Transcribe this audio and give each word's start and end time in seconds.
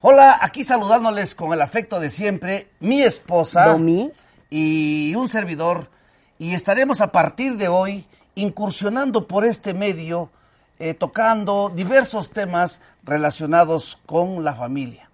Hola, 0.00 0.38
aquí 0.40 0.62
saludándoles 0.64 1.34
con 1.34 1.52
el 1.52 1.62
afecto 1.62 1.98
de 1.98 2.10
siempre, 2.10 2.70
mi 2.80 3.02
esposa 3.02 3.66
Domi. 3.66 4.10
y 4.50 5.14
un 5.14 5.28
servidor, 5.28 5.90
y 6.38 6.54
estaremos 6.54 7.00
a 7.00 7.10
partir 7.10 7.56
de 7.56 7.68
hoy 7.68 8.06
incursionando 8.34 9.26
por 9.26 9.44
este 9.44 9.74
medio, 9.74 10.30
eh, 10.78 10.94
tocando 10.94 11.72
diversos 11.74 12.30
temas 12.32 12.80
relacionados 13.02 13.98
con 14.06 14.44
la 14.44 14.54
familia. 14.54 15.10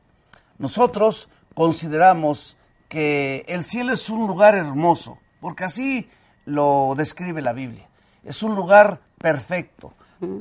Nosotros 0.58 1.28
consideramos 1.54 2.56
que 2.88 3.44
el 3.46 3.64
cielo 3.64 3.92
es 3.92 4.10
un 4.10 4.26
lugar 4.26 4.54
hermoso, 4.54 5.18
porque 5.40 5.64
así 5.64 6.08
lo 6.44 6.94
describe 6.96 7.40
la 7.42 7.52
Biblia. 7.52 7.88
Es 8.24 8.42
un 8.42 8.54
lugar 8.54 9.00
perfecto, 9.18 9.94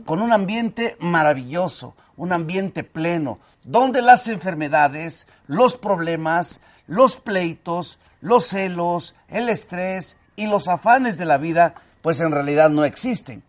con 0.05 0.21
un 0.21 0.31
ambiente 0.33 0.97
maravilloso, 0.99 1.95
un 2.17 2.33
ambiente 2.33 2.83
pleno, 2.83 3.39
donde 3.63 4.01
las 4.01 4.27
enfermedades, 4.27 5.27
los 5.47 5.77
problemas, 5.77 6.59
los 6.87 7.17
pleitos, 7.17 7.99
los 8.21 8.47
celos, 8.47 9.15
el 9.29 9.49
estrés 9.49 10.17
y 10.35 10.47
los 10.47 10.67
afanes 10.67 11.17
de 11.17 11.25
la 11.25 11.37
vida, 11.37 11.75
pues 12.01 12.19
en 12.19 12.31
realidad 12.31 12.69
no 12.69 12.83
existen. 12.83 13.43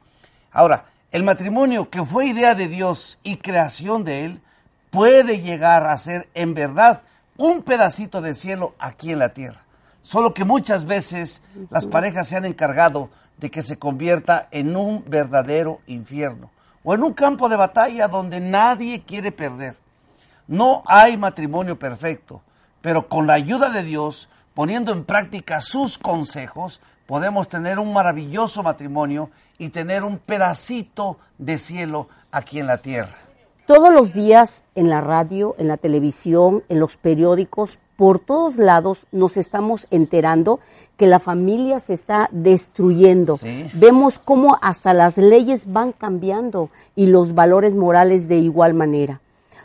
Ahora, 0.52 0.86
el 1.12 1.24
matrimonio 1.24 1.90
que 1.90 2.04
fue 2.04 2.26
idea 2.26 2.54
de 2.54 2.68
Dios 2.68 3.18
y 3.22 3.36
creación 3.36 4.04
de 4.04 4.24
Él, 4.24 4.40
puede 4.90 5.40
llegar 5.40 5.86
a 5.86 5.96
ser 5.98 6.28
en 6.34 6.54
verdad 6.54 7.02
un 7.36 7.62
pedacito 7.62 8.20
de 8.20 8.34
cielo 8.34 8.74
aquí 8.78 9.12
en 9.12 9.18
la 9.18 9.30
tierra. 9.30 9.62
Solo 10.02 10.34
que 10.34 10.44
muchas 10.44 10.84
veces 10.84 11.42
las 11.70 11.86
parejas 11.86 12.28
se 12.28 12.36
han 12.36 12.44
encargado 12.44 13.10
de 13.40 13.50
que 13.50 13.62
se 13.62 13.78
convierta 13.78 14.48
en 14.50 14.76
un 14.76 15.02
verdadero 15.06 15.80
infierno 15.86 16.50
o 16.84 16.94
en 16.94 17.02
un 17.02 17.14
campo 17.14 17.48
de 17.48 17.56
batalla 17.56 18.06
donde 18.06 18.38
nadie 18.40 19.02
quiere 19.02 19.32
perder. 19.32 19.76
No 20.46 20.82
hay 20.86 21.16
matrimonio 21.16 21.78
perfecto, 21.78 22.42
pero 22.80 23.08
con 23.08 23.26
la 23.26 23.34
ayuda 23.34 23.70
de 23.70 23.82
Dios, 23.82 24.28
poniendo 24.54 24.92
en 24.92 25.04
práctica 25.04 25.60
sus 25.60 25.98
consejos, 25.98 26.80
podemos 27.06 27.48
tener 27.48 27.78
un 27.78 27.92
maravilloso 27.92 28.62
matrimonio 28.62 29.30
y 29.58 29.70
tener 29.70 30.04
un 30.04 30.18
pedacito 30.18 31.18
de 31.38 31.58
cielo 31.58 32.08
aquí 32.30 32.58
en 32.58 32.66
la 32.66 32.78
tierra. 32.78 33.16
Todos 33.66 33.92
los 33.92 34.12
días 34.12 34.64
en 34.74 34.90
la 34.90 35.00
radio, 35.00 35.54
en 35.58 35.68
la 35.68 35.76
televisión, 35.76 36.64
en 36.68 36.80
los 36.80 36.96
periódicos, 36.96 37.78
por 38.00 38.18
todos 38.18 38.56
lados 38.56 39.06
nos 39.12 39.36
estamos 39.36 39.86
enterando 39.90 40.58
que 40.96 41.06
la 41.06 41.18
familia 41.18 41.80
se 41.80 41.92
está 41.92 42.30
destruyendo. 42.32 43.36
Sí. 43.36 43.66
Vemos 43.74 44.18
cómo 44.18 44.56
hasta 44.62 44.94
las 44.94 45.18
leyes 45.18 45.70
van 45.70 45.92
cambiando 45.92 46.70
y 46.96 47.08
los 47.08 47.34
valores 47.34 47.74
morales 47.74 48.26
de 48.26 48.38
igual 48.38 48.72
manera. 48.72 49.20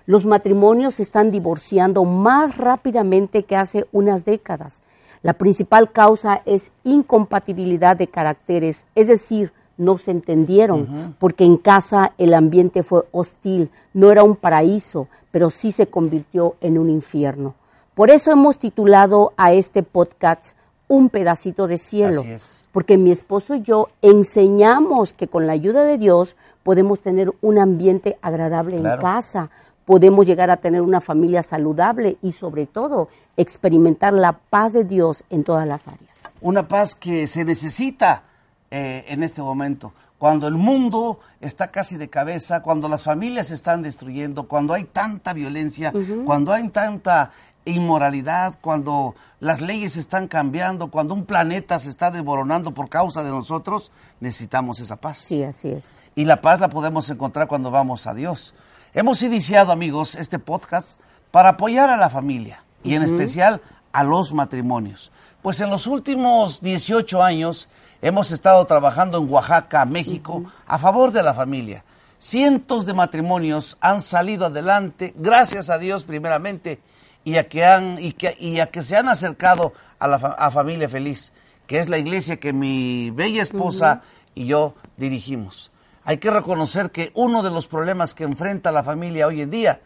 Los 0.05 0.25
matrimonios 0.25 0.95
se 0.95 1.03
están 1.03 1.31
divorciando 1.31 2.03
más 2.03 2.57
rápidamente 2.57 3.43
que 3.43 3.55
hace 3.55 3.85
unas 3.93 4.25
décadas. 4.25 4.81
La 5.23 5.31
principal 5.31 5.93
causa 5.93 6.41
es 6.45 6.73
incompatibilidad 6.83 7.95
de 7.95 8.07
caracteres, 8.07 8.85
es 8.95 9.07
decir, 9.07 9.53
no 9.77 9.97
se 9.97 10.11
entendieron, 10.11 11.15
porque 11.19 11.45
en 11.45 11.55
casa 11.55 12.11
el 12.17 12.33
ambiente 12.33 12.83
fue 12.83 13.05
hostil, 13.13 13.69
no 13.93 14.11
era 14.11 14.23
un 14.23 14.35
paraíso, 14.35 15.07
pero 15.31 15.49
sí 15.49 15.71
se 15.71 15.87
convirtió 15.87 16.55
en 16.59 16.77
un 16.77 16.89
infierno. 16.89 17.55
Por 17.95 18.09
eso 18.11 18.31
hemos 18.31 18.59
titulado 18.59 19.33
a 19.37 19.53
este 19.53 19.81
podcast 19.83 20.53
Un 20.87 21.09
pedacito 21.09 21.65
de 21.67 21.77
cielo, 21.77 22.21
Así 22.21 22.31
es. 22.31 22.63
porque 22.71 22.97
mi 22.97 23.11
esposo 23.11 23.55
y 23.55 23.61
yo 23.61 23.87
enseñamos 24.01 25.13
que 25.13 25.27
con 25.27 25.47
la 25.47 25.53
ayuda 25.53 25.83
de 25.83 25.97
Dios 25.97 26.35
podemos 26.63 26.99
tener 26.99 27.31
un 27.41 27.57
ambiente 27.57 28.17
agradable 28.21 28.77
Claro. 28.77 28.95
en 28.95 29.01
casa, 29.01 29.49
podemos 29.85 30.25
llegar 30.27 30.49
a 30.51 30.57
tener 30.57 30.81
una 30.81 30.99
familia 31.01 31.41
saludable 31.41 32.17
y 32.21 32.33
sobre 32.33 32.65
todo 32.65 33.07
experimentar 33.37 34.13
la 34.13 34.33
paz 34.33 34.73
de 34.73 34.83
Dios 34.83 35.23
en 35.29 35.43
todas 35.43 35.65
las 35.67 35.87
áreas. 35.87 36.21
Una 36.41 36.67
paz 36.67 36.93
que 36.95 37.27
se 37.27 37.45
necesita 37.45 38.23
eh, 38.69 39.05
en 39.07 39.23
este 39.23 39.41
momento. 39.41 39.93
Cuando 40.17 40.47
el 40.47 40.55
mundo 40.55 41.19
está 41.41 41.71
casi 41.71 41.97
de 41.97 42.09
cabeza, 42.09 42.61
cuando 42.61 42.87
las 42.89 43.03
familias 43.03 43.47
se 43.47 43.53
están 43.55 43.81
destruyendo, 43.83 44.47
cuando 44.47 44.73
hay 44.73 44.85
tanta 44.85 45.33
violencia, 45.33 45.93
cuando 46.25 46.51
hay 46.53 46.67
tanta 46.69 47.31
inmoralidad, 47.65 48.55
cuando 48.61 49.15
las 49.39 49.61
leyes 49.61 49.97
están 49.97 50.27
cambiando, 50.27 50.89
cuando 50.89 51.13
un 51.13 51.25
planeta 51.25 51.79
se 51.79 51.89
está 51.89 52.11
desmoronando 52.11 52.73
por 52.73 52.89
causa 52.89 53.23
de 53.23 53.29
nosotros, 53.29 53.91
necesitamos 54.19 54.79
esa 54.79 54.95
paz. 54.95 55.17
Sí, 55.17 55.43
así 55.43 55.69
es. 55.69 56.11
Y 56.15 56.25
la 56.25 56.41
paz 56.41 56.59
la 56.59 56.69
podemos 56.69 57.09
encontrar 57.09 57.47
cuando 57.47 57.71
vamos 57.71 58.07
a 58.07 58.13
Dios. 58.13 58.55
Hemos 58.93 59.21
iniciado, 59.23 59.71
amigos, 59.71 60.15
este 60.15 60.39
podcast 60.39 60.99
para 61.31 61.49
apoyar 61.49 61.89
a 61.89 61.97
la 61.97 62.09
familia 62.09 62.63
y 62.83 62.95
en 62.95 63.03
especial 63.03 63.61
a 63.91 64.03
los 64.03 64.33
matrimonios. 64.33 65.11
Pues 65.41 65.59
en 65.59 65.69
los 65.69 65.85
últimos 65.85 66.61
18 66.61 67.21
años 67.21 67.67
hemos 68.01 68.31
estado 68.31 68.63
trabajando 68.65 69.17
en 69.17 69.29
Oaxaca, 69.29 69.85
México, 69.85 70.43
a 70.65 70.77
favor 70.77 71.11
de 71.11 71.23
la 71.23 71.33
familia. 71.33 71.83
Cientos 72.19 72.85
de 72.85 72.93
matrimonios 72.93 73.77
han 73.81 74.01
salido 74.01 74.45
adelante, 74.45 75.13
gracias 75.17 75.69
a 75.69 75.77
Dios 75.77 76.05
primeramente, 76.05 76.79
y 77.25 77.35
a 77.35 77.49
que, 77.49 77.65
han, 77.65 77.97
y 78.01 78.13
que, 78.13 78.37
y 78.39 78.59
a 78.61 78.67
que 78.67 78.81
se 78.81 78.95
han 78.95 79.09
acercado 79.09 79.73
a 79.99 80.07
la 80.07 80.17
fa- 80.19 80.35
a 80.37 80.49
familia 80.51 80.87
feliz, 80.87 81.33
que 81.67 81.79
es 81.79 81.89
la 81.89 81.97
iglesia 81.97 82.37
que 82.39 82.53
mi 82.53 83.09
bella 83.11 83.41
esposa 83.43 84.03
y 84.33 84.45
yo 84.45 84.75
dirigimos. 84.95 85.71
Hay 86.05 86.19
que 86.19 86.29
reconocer 86.29 86.91
que 86.91 87.11
uno 87.15 87.43
de 87.43 87.49
los 87.49 87.67
problemas 87.67 88.13
que 88.13 88.23
enfrenta 88.23 88.71
la 88.71 88.83
familia 88.83 89.27
hoy 89.27 89.41
en 89.41 89.49
día 89.49 89.81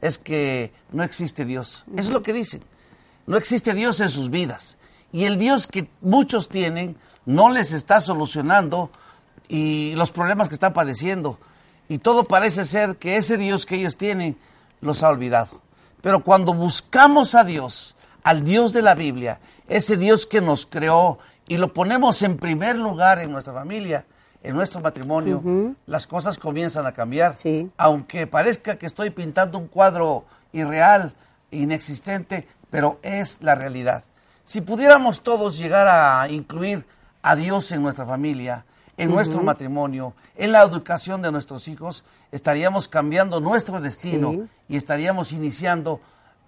es 0.00 0.16
que 0.18 0.72
no 0.92 1.02
existe 1.02 1.44
Dios. 1.44 1.84
Eso 1.92 2.02
es 2.02 2.10
lo 2.10 2.22
que 2.22 2.32
dicen. 2.32 2.62
No 3.26 3.36
existe 3.36 3.74
Dios 3.74 4.00
en 4.00 4.08
sus 4.08 4.30
vidas. 4.30 4.78
Y 5.10 5.24
el 5.24 5.38
Dios 5.38 5.66
que 5.66 5.88
muchos 6.00 6.48
tienen 6.48 6.96
no 7.24 7.50
les 7.50 7.72
está 7.72 8.00
solucionando 8.00 8.92
y 9.48 9.94
los 9.96 10.12
problemas 10.12 10.48
que 10.48 10.54
están 10.54 10.72
padeciendo. 10.72 11.40
Y 11.88 11.98
todo 11.98 12.24
parece 12.24 12.64
ser 12.64 12.96
que 12.96 13.16
ese 13.16 13.36
Dios 13.36 13.66
que 13.66 13.74
ellos 13.74 13.96
tienen 13.96 14.36
los 14.80 15.02
ha 15.02 15.08
olvidado. 15.08 15.60
Pero 16.06 16.20
cuando 16.20 16.54
buscamos 16.54 17.34
a 17.34 17.42
Dios, 17.42 17.96
al 18.22 18.44
Dios 18.44 18.72
de 18.72 18.80
la 18.80 18.94
Biblia, 18.94 19.40
ese 19.66 19.96
Dios 19.96 20.24
que 20.24 20.40
nos 20.40 20.64
creó 20.64 21.18
y 21.48 21.56
lo 21.56 21.74
ponemos 21.74 22.22
en 22.22 22.36
primer 22.36 22.78
lugar 22.78 23.18
en 23.18 23.32
nuestra 23.32 23.52
familia, 23.52 24.06
en 24.40 24.54
nuestro 24.54 24.80
matrimonio, 24.80 25.42
las 25.84 26.06
cosas 26.06 26.38
comienzan 26.38 26.86
a 26.86 26.92
cambiar. 26.92 27.36
Sí. 27.36 27.68
Aunque 27.76 28.28
parezca 28.28 28.78
que 28.78 28.86
estoy 28.86 29.10
pintando 29.10 29.58
un 29.58 29.66
cuadro 29.66 30.26
irreal, 30.52 31.12
inexistente, 31.50 32.46
pero 32.70 33.00
es 33.02 33.38
la 33.40 33.56
realidad. 33.56 34.04
Si 34.44 34.60
pudiéramos 34.60 35.24
todos 35.24 35.58
llegar 35.58 35.88
a 35.88 36.28
incluir 36.30 36.84
a 37.20 37.34
Dios 37.34 37.72
en 37.72 37.82
nuestra 37.82 38.06
familia, 38.06 38.64
en 38.96 39.10
nuestro 39.10 39.42
matrimonio, 39.42 40.14
en 40.36 40.52
la 40.52 40.62
educación 40.62 41.20
de 41.20 41.32
nuestros 41.32 41.66
hijos, 41.66 42.04
estaríamos 42.36 42.86
cambiando 42.86 43.40
nuestro 43.40 43.80
destino 43.80 44.32
Sí. 44.32 44.42
y 44.68 44.76
estaríamos 44.76 45.32
iniciando, 45.32 46.00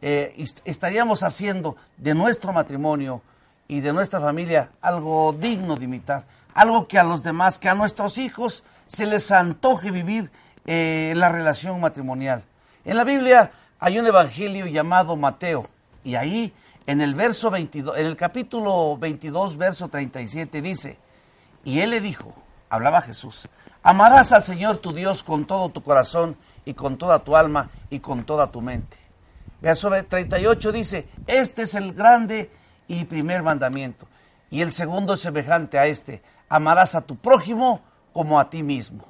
eh, 0.03 0.45
estaríamos 0.65 1.23
haciendo 1.23 1.77
de 1.97 2.15
nuestro 2.15 2.53
matrimonio 2.53 3.23
y 3.67 3.81
de 3.81 3.93
nuestra 3.93 4.21
familia 4.21 4.71
algo 4.83 5.33
digno 5.33 5.77
de 5.77 5.85
imitar, 5.87 6.25
algo 6.55 6.87
que 6.87 6.99
a 6.99 7.05
los 7.05 7.23
demás, 7.23 7.59
que 7.59 7.69
a 7.69 7.75
nuestros 7.75 8.19
hijos 8.19 8.62
se 8.87 9.07
les 9.07 9.31
antoje 9.31 9.91
vivir 9.91 10.31
eh, 10.67 11.15
la 11.17 11.31
relación 11.31 11.81
matrimonial. 11.81 12.45
En 12.85 12.97
la 12.97 13.05
Biblia 13.05 13.51
hay 13.81 13.99
un 13.99 14.07
evangelio 14.07 14.67
llamado 14.67 15.17
Mateo 15.17 15.69
y 16.05 16.15
ahí 16.17 16.53
en 16.87 17.01
el 17.01 17.15
verso 17.15 17.51
22, 17.51 17.97
en 17.99 18.07
el 18.07 18.17
capítulo 18.17 18.97
22, 18.99 19.57
verso 19.57 19.89
37 19.89 20.61
dice, 20.62 20.99
y 21.65 21.81
él 21.81 21.91
le 21.91 22.01
dijo, 22.01 22.35
hablaba 22.71 23.01
Jesús, 23.03 23.49
amarás 23.88 24.32
al 24.32 24.43
Señor 24.43 24.76
tu 24.76 24.93
Dios 24.93 25.23
con 25.23 25.46
todo 25.46 25.70
tu 25.70 25.82
corazón 25.82 26.37
y 26.67 26.75
con 26.75 26.99
toda 26.99 27.20
tu 27.20 27.35
alma 27.35 27.70
y 27.88 28.00
con 28.00 28.25
toda 28.25 28.50
tu 28.50 28.61
mente. 28.61 28.99
Verso 29.62 29.90
38 29.90 30.73
dice, 30.73 31.08
este 31.26 31.62
es 31.62 31.75
el 31.75 31.94
grande 31.94 32.50
y 32.87 33.05
primer 33.05 33.43
mandamiento. 33.43 34.06
Y 34.50 34.61
el 34.61 34.73
segundo 34.73 35.14
es 35.14 35.20
semejante 35.20 35.79
a 35.79 35.87
este, 35.87 36.20
amarás 36.50 36.94
a 36.94 37.00
tu 37.00 37.17
prójimo 37.17 37.81
como 38.12 38.38
a 38.38 38.50
ti 38.50 38.62
mismo. 38.62 39.05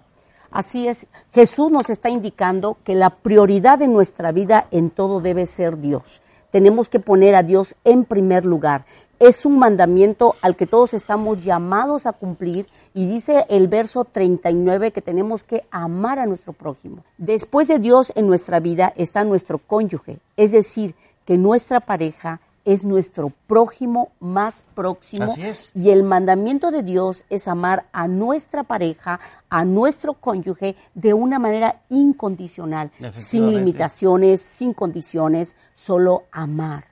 Así 0.52 0.86
es, 0.86 1.08
Jesús 1.34 1.72
nos 1.72 1.90
está 1.90 2.08
indicando 2.08 2.76
que 2.84 2.94
la 2.94 3.10
prioridad 3.10 3.80
de 3.80 3.88
nuestra 3.88 4.30
vida 4.30 4.68
en 4.70 4.90
todo 4.90 5.20
debe 5.20 5.46
ser 5.46 5.78
Dios. 5.78 6.22
Tenemos 6.52 6.88
que 6.88 7.00
poner 7.00 7.34
a 7.34 7.42
Dios 7.42 7.74
en 7.82 8.04
primer 8.04 8.44
lugar. 8.44 8.84
Es 9.18 9.44
un 9.44 9.58
mandamiento 9.58 10.36
al 10.42 10.54
que 10.54 10.66
todos 10.66 10.94
estamos 10.94 11.42
llamados 11.42 12.06
a 12.06 12.12
cumplir 12.12 12.66
y 12.94 13.06
dice 13.06 13.46
el 13.48 13.66
verso 13.66 14.04
39 14.04 14.92
que 14.92 15.02
tenemos 15.02 15.42
que 15.42 15.64
amar 15.70 16.20
a 16.20 16.26
nuestro 16.26 16.52
prójimo. 16.52 17.04
Después 17.16 17.66
de 17.66 17.80
Dios 17.80 18.12
en 18.14 18.28
nuestra 18.28 18.60
vida 18.60 18.92
está 18.96 19.24
nuestro 19.24 19.58
cónyuge, 19.58 20.18
es 20.36 20.52
decir, 20.52 20.94
que 21.24 21.36
nuestra 21.36 21.80
pareja 21.80 22.40
es 22.64 22.84
nuestro 22.84 23.32
prójimo 23.46 24.12
más 24.20 24.62
próximo. 24.74 25.24
Así 25.24 25.42
es. 25.42 25.72
Y 25.74 25.88
el 25.88 26.04
mandamiento 26.04 26.70
de 26.70 26.82
Dios 26.82 27.24
es 27.30 27.48
amar 27.48 27.86
a 27.92 28.08
nuestra 28.08 28.62
pareja, 28.62 29.20
a 29.48 29.64
nuestro 29.64 30.12
cónyuge, 30.12 30.76
de 30.94 31.14
una 31.14 31.38
manera 31.38 31.80
incondicional, 31.88 32.90
sin 33.14 33.50
limitaciones, 33.50 34.42
sin 34.42 34.74
condiciones, 34.74 35.56
solo 35.74 36.24
amar. 36.30 36.87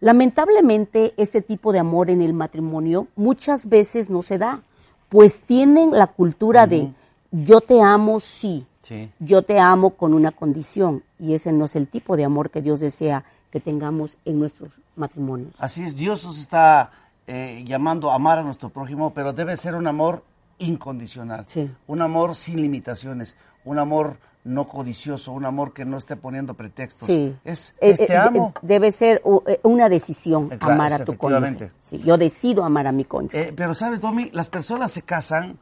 Lamentablemente, 0.00 1.14
este 1.16 1.40
tipo 1.42 1.72
de 1.72 1.78
amor 1.78 2.10
en 2.10 2.22
el 2.22 2.32
matrimonio 2.32 3.06
muchas 3.16 3.68
veces 3.68 4.10
no 4.10 4.22
se 4.22 4.38
da, 4.38 4.62
pues 5.08 5.40
tienen 5.40 5.90
la 5.92 6.06
cultura 6.06 6.66
de 6.66 6.92
yo 7.30 7.60
te 7.60 7.80
amo, 7.82 8.20
sí, 8.20 8.66
Sí. 8.82 9.10
yo 9.18 9.42
te 9.42 9.58
amo 9.58 9.90
con 9.90 10.14
una 10.14 10.30
condición, 10.30 11.02
y 11.18 11.34
ese 11.34 11.50
no 11.50 11.64
es 11.64 11.74
el 11.76 11.88
tipo 11.88 12.16
de 12.16 12.24
amor 12.24 12.50
que 12.50 12.62
Dios 12.62 12.78
desea 12.80 13.24
que 13.50 13.58
tengamos 13.58 14.16
en 14.24 14.38
nuestros 14.38 14.70
matrimonios. 14.94 15.54
Así 15.58 15.82
es, 15.82 15.96
Dios 15.96 16.24
nos 16.24 16.38
está 16.38 16.90
eh, 17.26 17.64
llamando 17.66 18.10
a 18.10 18.14
amar 18.14 18.38
a 18.38 18.42
nuestro 18.44 18.68
prójimo, 18.68 19.12
pero 19.12 19.32
debe 19.32 19.56
ser 19.56 19.74
un 19.74 19.88
amor 19.88 20.22
incondicional, 20.58 21.44
Sí. 21.48 21.68
un 21.88 22.00
amor 22.00 22.34
sin 22.36 22.60
limitaciones, 22.62 23.36
un 23.64 23.78
amor 23.80 24.18
no 24.46 24.66
codicioso, 24.68 25.32
un 25.32 25.44
amor 25.44 25.72
que 25.72 25.84
no 25.84 25.96
esté 25.98 26.16
poniendo 26.16 26.54
pretextos. 26.54 27.06
Sí. 27.06 27.34
Es, 27.44 27.74
Eh, 27.80 27.90
es 27.90 27.98
te 27.98 28.12
eh, 28.12 28.16
amo. 28.16 28.52
eh, 28.54 28.58
Debe 28.62 28.92
ser 28.92 29.22
una 29.62 29.88
decisión 29.88 30.48
claro, 30.48 30.72
amar 30.74 30.92
a 30.92 31.04
tu 31.04 31.16
cónyuge. 31.16 31.72
Sí, 31.82 31.98
yo 31.98 32.16
decido 32.16 32.64
amar 32.64 32.86
a 32.86 32.92
mi 32.92 33.04
cónyuge. 33.04 33.48
Eh, 33.48 33.52
pero 33.54 33.74
sabes, 33.74 34.00
Domi, 34.00 34.30
las 34.32 34.48
personas 34.48 34.92
se 34.92 35.02
casan, 35.02 35.58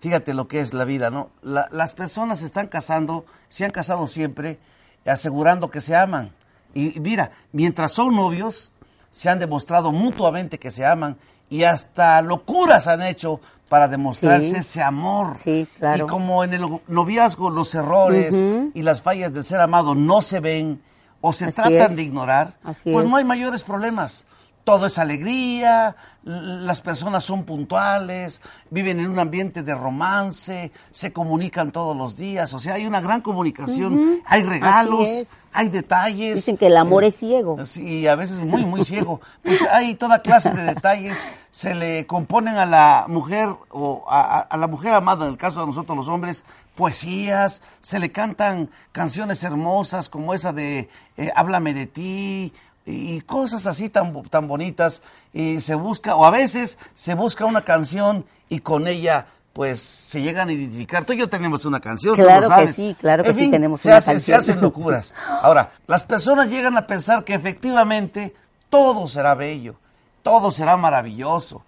fíjate 0.00 0.34
lo 0.34 0.46
que 0.48 0.60
es 0.60 0.72
la 0.72 0.84
vida, 0.84 1.10
¿no? 1.10 1.30
La- 1.42 1.68
las 1.72 1.94
personas 1.94 2.38
se 2.40 2.46
están 2.46 2.68
casando, 2.68 3.24
se 3.48 3.64
han 3.64 3.70
casado 3.72 4.06
siempre, 4.06 4.58
asegurando 5.04 5.70
que 5.70 5.80
se 5.80 5.96
aman. 5.96 6.32
Y 6.74 7.00
mira, 7.00 7.32
mientras 7.52 7.92
son 7.92 8.14
novios, 8.14 8.72
se 9.10 9.28
han 9.30 9.38
demostrado 9.38 9.90
mutuamente 9.90 10.58
que 10.58 10.70
se 10.70 10.84
aman 10.84 11.16
y 11.50 11.64
hasta 11.64 12.20
locuras 12.22 12.86
han 12.86 13.02
hecho 13.02 13.40
para 13.68 13.88
demostrarse 13.88 14.50
Sí. 14.50 14.56
ese 14.56 14.82
amor. 14.82 15.36
Sí, 15.36 15.66
claro. 15.78 16.04
Y 16.04 16.08
como 16.08 16.42
en 16.44 16.54
el 16.54 16.80
noviazgo 16.88 17.50
los 17.50 17.74
errores 17.74 18.34
y 18.74 18.82
las 18.82 19.02
fallas 19.02 19.32
del 19.32 19.44
ser 19.44 19.60
amado 19.60 19.94
no 19.94 20.22
se 20.22 20.40
ven 20.40 20.80
o 21.20 21.32
se 21.32 21.46
Así 21.46 21.54
tratan 21.56 21.90
es. 21.90 21.96
de 21.96 22.02
ignorar, 22.02 22.54
Así 22.64 22.92
pues 22.92 23.04
es. 23.04 23.10
no 23.10 23.16
hay 23.16 23.24
mayores 23.24 23.62
problemas. 23.62 24.24
Todo 24.68 24.84
es 24.84 24.98
alegría, 24.98 25.96
las 26.24 26.82
personas 26.82 27.24
son 27.24 27.44
puntuales, 27.44 28.42
viven 28.68 29.00
en 29.00 29.08
un 29.08 29.18
ambiente 29.18 29.62
de 29.62 29.74
romance, 29.74 30.72
se 30.90 31.10
comunican 31.10 31.72
todos 31.72 31.96
los 31.96 32.16
días, 32.16 32.52
o 32.52 32.58
sea, 32.58 32.74
hay 32.74 32.84
una 32.84 33.00
gran 33.00 33.22
comunicación, 33.22 34.20
hay 34.26 34.42
regalos, 34.42 35.08
hay 35.54 35.70
detalles. 35.70 36.34
Dicen 36.34 36.58
que 36.58 36.66
el 36.66 36.76
amor 36.76 37.04
es 37.04 37.16
ciego. 37.16 37.64
Sí, 37.64 38.06
a 38.06 38.14
veces 38.14 38.40
muy, 38.40 38.62
muy 38.66 38.84
ciego. 38.84 39.22
Pues 39.42 39.66
hay 39.72 39.94
toda 39.94 40.20
clase 40.20 40.50
de 40.50 40.64
detalles, 40.64 41.24
se 41.50 41.74
le 41.74 42.06
componen 42.06 42.56
a 42.56 42.66
la 42.66 43.06
mujer 43.08 43.48
o 43.70 44.04
a 44.06 44.54
la 44.54 44.66
mujer 44.66 44.92
amada, 44.92 45.24
en 45.24 45.30
el 45.30 45.38
caso 45.38 45.60
de 45.60 45.66
nosotros 45.66 45.96
los 45.96 46.08
hombres, 46.08 46.44
poesías, 46.78 47.60
se 47.80 47.98
le 47.98 48.12
cantan 48.12 48.70
canciones 48.92 49.42
hermosas 49.42 50.08
como 50.08 50.32
esa 50.32 50.52
de 50.52 50.88
eh, 51.16 51.32
Háblame 51.34 51.74
de 51.74 51.86
ti 51.86 52.52
y 52.90 53.20
cosas 53.20 53.66
así 53.66 53.88
tan, 53.90 54.22
tan 54.24 54.48
bonitas 54.48 55.02
y 55.32 55.60
se 55.60 55.74
busca, 55.74 56.14
o 56.16 56.24
a 56.24 56.30
veces 56.30 56.78
se 56.94 57.14
busca 57.14 57.44
una 57.44 57.62
canción 57.62 58.24
y 58.48 58.60
con 58.60 58.88
ella 58.88 59.26
pues 59.52 59.80
se 59.80 60.22
llegan 60.22 60.48
a 60.48 60.52
identificar. 60.52 61.04
Tú 61.04 61.12
y 61.12 61.18
yo 61.18 61.28
tenemos 61.28 61.64
una 61.64 61.80
canción, 61.80 62.14
tú 62.16 62.22
lo 62.22 62.28
Claro 62.28 62.48
que 62.66 62.72
sí, 62.72 62.96
claro 62.98 63.24
que 63.24 63.34
sí 63.34 63.50
tenemos 63.50 63.80
se 63.80 63.88
una 63.88 63.96
hacen- 63.98 64.20
Se 64.20 64.32
canción. 64.32 64.38
hacen 64.54 64.60
locuras. 64.62 65.14
Ahora, 65.42 65.72
las 65.86 66.04
personas 66.04 66.48
llegan 66.48 66.76
a 66.76 66.86
pensar 66.86 67.24
que 67.24 67.34
efectivamente 67.34 68.34
todo 68.70 69.06
será 69.08 69.34
bello, 69.34 69.74
todo 70.22 70.50
será 70.52 70.76
maravilloso, 70.76 71.64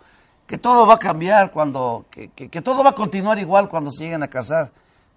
que 0.46 0.56
todo 0.56 0.86
va 0.86 0.94
a 0.94 0.98
cambiar 0.98 1.50
cuando, 1.50 2.06
que, 2.10 2.28
que- 2.30 2.48
que 2.48 2.62
todo 2.62 2.82
va 2.84 2.90
a 2.90 2.94
continuar 2.94 3.38
igual 3.38 3.68
cuando 3.68 3.90
se 3.90 4.04
lleguen 4.04 4.22
a 4.22 4.28
casar. 4.28 4.70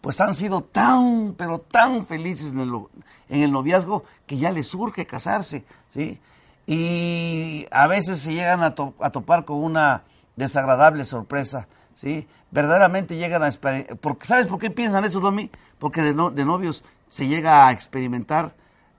Pues 0.03 0.19
han 0.19 0.35
sido 0.35 0.61
tan, 0.61 1.33
pero 1.37 1.59
tan 1.59 2.05
felices 2.05 2.51
en 2.51 2.59
el, 2.59 2.73
en 3.29 3.41
el 3.41 3.53
noviazgo 3.53 4.03
que 4.27 4.37
ya 4.37 4.51
les 4.51 4.67
surge 4.67 5.05
casarse, 5.07 5.63
¿sí? 5.87 6.19
Y 6.67 7.65
a 7.71 7.87
veces 7.87 8.19
se 8.19 8.33
llegan 8.33 8.63
a, 8.63 8.75
to- 8.75 8.93
a 8.99 9.11
topar 9.11 9.45
con 9.45 9.63
una 9.63 10.03
desagradable 10.35 11.05
sorpresa, 11.05 11.69
¿sí? 11.95 12.27
Verdaderamente 12.51 13.15
llegan 13.15 13.43
a... 13.43 13.49
Porque, 14.01 14.25
¿Sabes 14.25 14.47
por 14.47 14.59
qué 14.59 14.69
piensan 14.69 15.05
eso, 15.05 15.21
Domi? 15.21 15.49
Porque 15.79 16.01
de, 16.01 16.13
no- 16.13 16.31
de 16.31 16.43
novios 16.43 16.83
se 17.09 17.27
llega 17.27 17.65
a 17.65 17.71
experimentar 17.71 18.53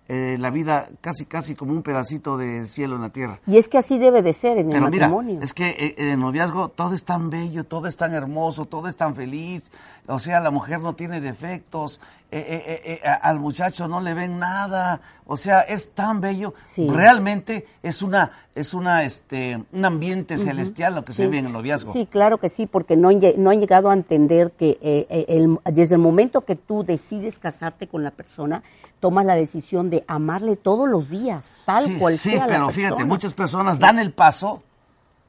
eh, 0.09 0.37
la 0.39 0.51
vida 0.51 0.89
casi, 1.01 1.25
casi 1.25 1.55
como 1.55 1.73
un 1.73 1.83
pedacito 1.83 2.37
de 2.37 2.67
cielo 2.67 2.97
en 2.97 3.03
la 3.03 3.09
tierra. 3.09 3.41
Y 3.47 3.56
es 3.56 3.69
que 3.69 3.79
así 3.79 3.99
debe 3.99 4.21
de 4.23 4.35
ser 4.35 4.59
en 4.59 4.67
el 4.67 4.73
Pero 4.73 4.91
mira, 4.91 5.09
matrimonio. 5.09 5.41
es 5.43 5.55
que 5.55 5.69
eh, 5.71 5.95
en 5.97 6.09
el 6.09 6.21
noviazgo 6.21 6.69
todo 6.69 6.95
es 6.95 7.05
tan 7.05 7.31
bello, 7.31 7.65
todo 7.65 7.87
es 7.87 7.97
tan 7.97 8.12
hermoso, 8.12 8.67
todo 8.67 8.89
es 8.89 8.97
tan 8.97 9.15
feliz. 9.15 9.71
O 10.06 10.19
sea, 10.19 10.41
la 10.41 10.51
mujer 10.51 10.81
no 10.81 10.95
tiene 10.95 11.23
defectos, 11.23 12.01
eh, 12.31 12.38
eh, 12.67 12.81
eh, 12.85 13.00
eh, 13.05 13.09
al 13.23 13.38
muchacho 13.38 13.87
no 13.87 14.00
le 14.00 14.12
ven 14.15 14.38
nada. 14.38 15.00
O 15.26 15.37
sea, 15.37 15.61
es 15.61 15.93
tan 15.93 16.21
bello. 16.21 16.53
Sí. 16.62 16.88
Realmente 16.91 17.67
es 17.82 18.03
una, 18.03 18.31
es 18.55 18.75
una, 18.75 19.05
este, 19.05 19.62
un 19.73 19.85
ambiente 19.85 20.37
celestial 20.37 20.97
lo 20.97 21.05
que 21.05 21.12
se 21.12 21.23
Sí. 21.23 21.29
vive 21.29 21.38
en 21.38 21.47
el 21.47 21.53
noviazgo. 21.53 21.93
Sí, 21.93 22.06
claro 22.06 22.38
que 22.38 22.49
sí, 22.49 22.67
porque 22.67 22.97
no 22.97 23.11
no 23.37 23.50
han 23.50 23.61
llegado 23.61 23.88
a 23.88 23.94
entender 23.94 24.50
que 24.53 24.79
eh, 24.82 25.06
eh, 25.09 25.26
el- 25.29 25.59
desde 25.73 25.94
el 25.94 26.00
momento 26.00 26.41
que 26.43 26.56
tú 26.56 26.82
decides 26.85 27.38
casarte 27.38 27.87
con 27.87 28.03
la 28.03 28.11
persona, 28.11 28.62
tomas 29.00 29.25
la 29.27 29.35
decisión 29.35 29.88
de 29.91 30.05
amarle 30.09 30.56
todos 30.56 30.88
los 30.88 31.09
días, 31.09 31.56
tal 31.67 31.85
Sí, 31.85 31.97
cual 31.99 32.19
sí, 32.19 32.31
sea 32.31 32.41
la 32.41 32.47
pero 32.47 32.70
fíjate, 32.70 33.05
muchas 33.05 33.32
personas 33.35 33.79
dan 33.79 33.99
el 33.99 34.12
paso, 34.12 34.62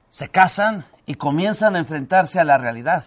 se 0.10 0.30
casan 0.30 0.86
y 1.06 1.16
comienzan 1.16 1.76
a 1.76 1.80
enfrentarse 1.80 2.40
a 2.40 2.44
la 2.46 2.58
realidad. 2.58 3.04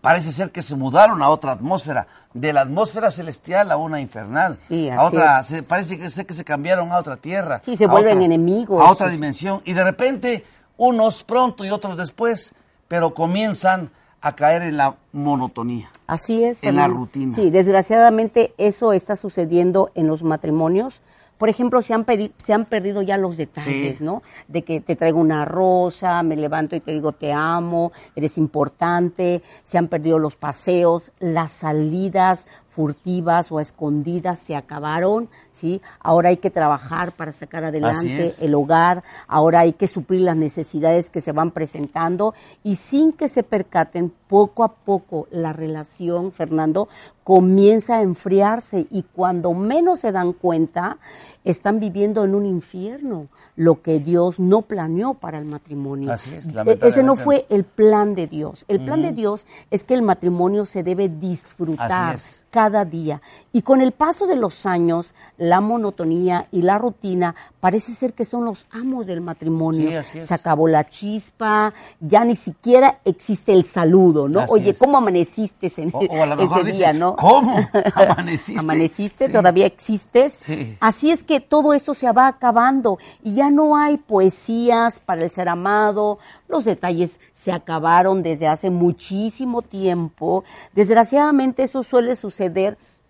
Parece 0.00 0.30
ser 0.32 0.50
que 0.52 0.62
se 0.62 0.76
mudaron 0.76 1.22
a 1.22 1.28
otra 1.28 1.52
atmósfera, 1.52 2.06
de 2.32 2.52
la 2.52 2.60
atmósfera 2.60 3.10
celestial 3.10 3.72
a 3.72 3.76
una 3.76 4.00
infernal. 4.00 4.56
Sí, 4.68 4.88
a 4.88 5.02
otra, 5.02 5.40
es. 5.40 5.46
se- 5.46 5.62
parece 5.64 5.98
que, 5.98 6.08
sé 6.08 6.24
que 6.24 6.34
se 6.34 6.44
cambiaron 6.44 6.92
a 6.92 6.98
otra 6.98 7.16
tierra. 7.16 7.60
Sí, 7.64 7.76
se 7.76 7.84
a 7.84 7.88
vuelven 7.88 8.18
otra- 8.18 8.24
enemigos. 8.26 8.80
A 8.86 8.90
otra 8.90 9.08
dimensión. 9.08 9.60
Y 9.64 9.72
de 9.72 9.82
repente, 9.82 10.44
unos 10.76 11.24
pronto 11.24 11.64
y 11.64 11.70
otros 11.70 11.96
después, 11.96 12.52
pero 12.86 13.12
comienzan 13.12 13.90
a 14.20 14.34
caer 14.36 14.62
en 14.62 14.76
la 14.76 14.94
monotonía. 15.12 15.90
Así 16.06 16.42
es. 16.44 16.62
en 16.62 16.76
la 16.76 16.86
rutina. 16.88 17.34
Sí, 17.34 17.50
desgraciadamente 17.50 18.54
eso 18.56 18.92
está 18.92 19.16
sucediendo 19.16 19.90
en 19.94 20.06
los 20.06 20.22
matrimonios. 20.22 21.00
Por 21.38 21.48
ejemplo, 21.48 21.80
se 21.82 21.94
han, 21.94 22.04
se 22.38 22.52
han 22.52 22.64
perdido 22.66 23.00
ya 23.00 23.16
los 23.16 23.36
detalles, 23.36 23.98
Sí. 23.98 24.04
¿no? 24.04 24.22
De 24.48 24.62
que 24.62 24.80
te 24.80 24.96
traigo 24.96 25.18
una 25.20 25.44
rosa, 25.44 26.22
me 26.22 26.36
levanto 26.36 26.74
y 26.76 26.80
te 26.80 26.92
digo 26.92 27.12
te 27.12 27.32
amo, 27.32 27.92
eres 28.16 28.36
importante. 28.38 29.42
Se 29.62 29.78
han 29.78 29.88
perdido 29.88 30.18
los 30.18 30.34
paseos, 30.36 31.12
las 31.20 31.52
salidas 31.52 32.46
furtivas 32.82 33.50
o 33.50 33.58
a 33.58 33.62
escondidas 33.62 34.38
se 34.38 34.54
acabaron, 34.54 35.28
¿sí? 35.52 35.80
Ahora 35.98 36.28
hay 36.28 36.36
que 36.36 36.48
trabajar 36.48 37.10
para 37.10 37.32
sacar 37.32 37.64
adelante 37.64 38.28
el 38.40 38.54
hogar, 38.54 39.02
ahora 39.26 39.58
hay 39.60 39.72
que 39.72 39.88
suplir 39.88 40.20
las 40.20 40.36
necesidades 40.36 41.10
que 41.10 41.20
se 41.20 41.32
van 41.32 41.50
presentando 41.50 42.34
y 42.62 42.76
sin 42.76 43.10
que 43.12 43.28
se 43.28 43.42
percaten, 43.42 44.12
poco 44.28 44.62
a 44.62 44.68
poco 44.74 45.26
la 45.32 45.52
relación, 45.52 46.30
Fernando, 46.30 46.86
comienza 47.24 47.96
a 47.96 48.02
enfriarse 48.02 48.86
y 48.92 49.02
cuando 49.02 49.52
menos 49.54 49.98
se 49.98 50.12
dan 50.12 50.32
cuenta, 50.32 50.98
están 51.44 51.80
viviendo 51.80 52.24
en 52.24 52.36
un 52.36 52.46
infierno, 52.46 53.26
lo 53.56 53.82
que 53.82 53.98
Dios 53.98 54.38
no 54.38 54.62
planeó 54.62 55.14
para 55.14 55.38
el 55.38 55.44
matrimonio. 55.46 56.12
Así 56.12 56.32
es, 56.32 56.46
E- 56.46 56.78
Ese 56.86 57.02
no 57.02 57.16
fue 57.16 57.44
el 57.50 57.64
plan 57.64 58.14
de 58.14 58.28
Dios. 58.28 58.64
El 58.68 58.84
plan 58.84 59.02
de 59.02 59.10
Dios 59.12 59.46
es 59.72 59.82
que 59.82 59.94
el 59.94 60.02
matrimonio 60.02 60.64
se 60.64 60.84
debe 60.84 61.08
disfrutar. 61.08 62.16
Cada 62.50 62.84
día. 62.86 63.20
Y 63.52 63.60
con 63.60 63.82
el 63.82 63.92
paso 63.92 64.26
de 64.26 64.34
los 64.36 64.64
años, 64.64 65.14
la 65.36 65.60
monotonía 65.60 66.48
y 66.50 66.62
la 66.62 66.78
rutina 66.78 67.34
parece 67.60 67.92
ser 67.94 68.14
que 68.14 68.24
son 68.24 68.46
los 68.46 68.66
amos 68.70 69.06
del 69.06 69.20
matrimonio. 69.20 69.90
Sí, 69.90 69.94
así 69.94 70.18
es. 70.18 70.26
Se 70.28 70.34
acabó 70.34 70.66
la 70.66 70.86
chispa, 70.86 71.74
ya 72.00 72.24
ni 72.24 72.36
siquiera 72.36 73.00
existe 73.04 73.52
el 73.52 73.64
saludo, 73.66 74.28
¿no? 74.28 74.40
Así 74.40 74.52
Oye, 74.54 74.70
es. 74.70 74.78
¿cómo 74.78 74.96
amaneciste 74.96 75.66
ese, 75.66 75.90
O- 75.92 75.98
o 75.98 76.22
a 76.22 76.26
lo 76.26 76.36
mejor 76.36 76.58
ese 76.60 76.66
dice, 76.68 76.78
día, 76.78 76.92
no? 76.94 77.16
¿cómo? 77.16 77.54
¿Amaneciste? 77.94 78.60
¿Amaneciste? 78.60 79.26
Sí. 79.26 79.32
¿Todavía 79.32 79.66
existes? 79.66 80.32
Sí. 80.40 80.76
Así 80.80 81.10
es 81.10 81.22
que 81.24 81.40
todo 81.40 81.74
esto 81.74 81.92
se 81.92 82.10
va 82.12 82.28
acabando 82.28 82.98
y 83.22 83.34
ya 83.34 83.50
no 83.50 83.76
hay 83.76 83.98
poesías 83.98 85.00
para 85.00 85.22
el 85.22 85.30
ser 85.30 85.50
amado, 85.50 86.18
los 86.48 86.64
detalles 86.64 87.20
se 87.34 87.52
acabaron 87.52 88.22
desde 88.22 88.48
hace 88.48 88.70
muchísimo 88.70 89.60
tiempo. 89.60 90.44
Desgraciadamente 90.74 91.62
eso 91.64 91.82
suele 91.82 92.16
suceder 92.16 92.37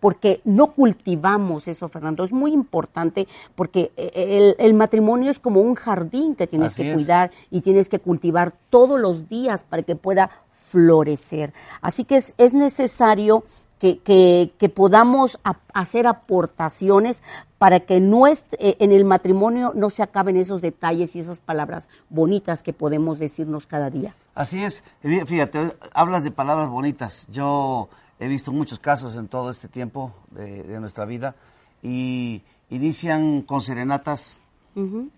porque 0.01 0.41
no 0.45 0.69
cultivamos 0.75 1.67
eso, 1.67 1.89
Fernando. 1.89 2.23
Es 2.25 2.31
muy 2.33 2.53
importante 2.53 3.27
porque 3.57 3.91
eh, 3.97 4.55
el, 4.59 4.65
el 4.65 4.75
matrimonio 4.75 5.31
es 5.31 5.39
como 5.41 5.61
un 5.61 5.75
jardín 5.75 6.37
que 6.37 6.47
tienes 6.47 6.73
Así 6.73 6.83
que 6.85 6.91
es. 6.91 6.95
cuidar 6.95 7.31
y 7.51 7.63
tienes 7.63 7.89
que 7.89 7.99
cultivar 7.99 8.53
todos 8.71 9.01
los 9.01 9.29
días 9.29 9.65
para 9.65 9.83
que 9.83 9.97
pueda 9.97 10.31
florecer. 10.53 11.53
Así 11.81 12.05
que 12.05 12.17
es, 12.17 12.35
es 12.39 12.55
necesario 12.55 13.43
que, 13.81 13.99
que- 13.99 14.53
que 14.59 14.69
podamos 14.69 15.39
ap- 15.45 15.63
hacer 15.73 16.07
aportaciones 16.07 17.23
para 17.59 17.81
que 17.81 18.01
nuest- 18.01 18.55
eh, 18.59 18.77
en 18.79 18.93
el 18.93 19.05
matrimonio 19.05 19.73
no 19.75 19.91
se 19.91 20.03
acaben 20.03 20.37
esos 20.37 20.61
detalles 20.63 21.17
y 21.17 21.21
esas 21.21 21.41
palabras 21.41 21.89
bonitas 22.09 22.63
que 22.63 22.73
podemos 22.73 23.19
decirnos 23.19 23.67
cada 23.67 23.91
día. 23.91 24.15
Así 24.35 24.63
es. 24.63 24.85
Fí- 25.03 25.27
Fíjate, 25.27 25.75
hablas 25.93 26.23
de 26.23 26.31
palabras 26.31 26.69
bonitas. 26.69 27.27
Yo 27.31 27.89
he 28.21 28.29
visto 28.29 28.53
muchos 28.53 28.79
casos 28.79 29.17
en 29.17 29.29
todo 29.29 29.51
este 29.51 29.69
tiempo 29.69 30.15
de, 30.31 30.63
de 30.65 30.81
nuestra 30.81 31.05
vida 31.05 31.37
y 31.83 32.43
inician 32.71 33.43
con 33.43 33.61
serenatas, 33.61 34.41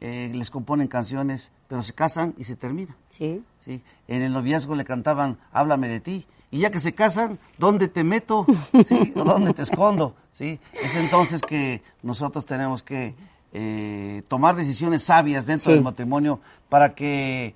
eh, 0.00 0.30
les 0.35 0.50
componen 0.50 0.88
canciones, 0.88 1.52
pero 1.69 1.83
se 1.83 1.92
casan 1.92 2.35
y 2.38 2.45
se 2.45 2.57
terminan. 2.57 2.97
¿sí? 3.11 3.42
¿sí? 3.64 3.83
En 4.09 4.23
el 4.23 4.33
noviazgo 4.33 4.75
le 4.75 4.85
cantaban 4.85 5.38
Háblame 5.52 5.88
de 5.88 6.00
ti. 6.00 6.26
Y 6.50 6.61
ya 6.61 6.71
que 6.71 6.80
se 6.80 6.95
casan, 6.95 7.38
¿dónde 7.59 7.87
te 7.88 8.02
meto? 8.02 8.45
¿Sí? 8.87 9.12
¿O 9.14 9.23
dónde 9.23 9.52
te 9.54 9.62
escondo? 9.62 10.16
¿Sí? 10.33 10.59
Es 10.83 10.97
entonces 10.97 11.42
que 11.42 11.83
nosotros 12.02 12.45
tenemos 12.47 12.83
que 12.83 13.14
eh, 13.52 14.23
tomar 14.28 14.57
decisiones 14.57 15.02
sabias 15.02 15.47
dentro 15.47 15.66
Sí. 15.71 15.75
del 15.75 15.85
matrimonio 15.85 16.40
para 16.69 16.95
que, 16.95 17.54